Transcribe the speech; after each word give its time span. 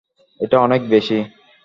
এটা 0.39 0.57
অনেক 0.59 0.81
বেশি। 0.89 1.17